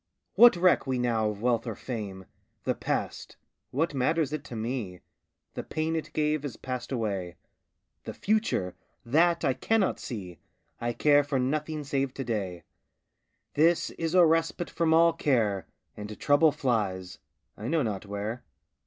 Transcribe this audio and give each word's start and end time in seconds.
What 0.33 0.55
reck 0.55 0.87
we 0.87 0.97
now 0.97 1.29
of 1.29 1.43
wealth 1.43 1.67
or 1.67 1.75
fame? 1.75 2.25
The 2.63 2.73
past 2.73 3.37
what 3.69 3.93
matters 3.93 4.33
it 4.33 4.43
to 4.45 4.55
me? 4.55 5.01
The 5.53 5.61
pain 5.61 5.95
it 5.95 6.11
gave 6.13 6.41
has 6.41 6.57
passed 6.57 6.91
away. 6.91 7.35
The 8.05 8.13
future 8.15 8.73
that 9.05 9.45
I 9.45 9.53
cannot 9.53 9.99
see! 9.99 10.39
I 10.79 10.91
care 10.93 11.23
for 11.23 11.37
nothing 11.37 11.83
save 11.83 12.15
to 12.15 12.23
day 12.23 12.63
This 13.53 13.91
is 13.91 14.15
a 14.15 14.25
respite 14.25 14.71
from 14.71 14.91
all 14.91 15.13
care, 15.13 15.67
And 15.95 16.19
trouble 16.19 16.51
flies 16.51 17.19
I 17.55 17.67
know 17.67 17.83
not 17.83 18.03
where. 18.07 18.43